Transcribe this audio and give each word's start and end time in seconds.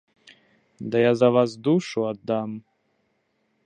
Ды 0.95 1.03
я 1.09 1.13
за 1.21 1.29
вас 1.37 1.51
душу 1.69 1.99
аддам! 2.13 2.49